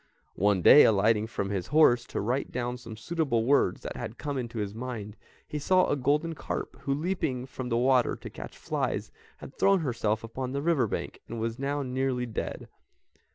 One 0.39 0.63
day, 0.63 0.83
alighting 0.83 1.27
from 1.27 1.51
his 1.51 1.67
horse 1.67 2.05
to 2.05 2.21
write 2.21 2.51
down 2.51 2.77
some 2.77 2.97
suitable 2.97 3.45
words 3.45 3.81
that 3.81 3.95
had 3.95 4.17
come 4.17 4.35
into 4.35 4.57
his 4.57 4.73
mind, 4.73 5.15
he 5.47 5.59
saw 5.59 5.85
a 5.85 5.95
golden 5.95 6.33
carp 6.33 6.75
who, 6.79 6.93
leaping 6.95 7.45
from 7.45 7.69
the 7.69 7.77
water 7.77 8.15
to 8.15 8.29
catch 8.31 8.57
flies, 8.57 9.11
had 9.37 9.55
thrown 9.59 9.81
herself 9.81 10.23
upon 10.23 10.53
the 10.53 10.63
river 10.63 10.87
bank, 10.87 11.21
and 11.27 11.39
was 11.39 11.59
now 11.59 11.83
nearly 11.83 12.25
dead. 12.25 12.67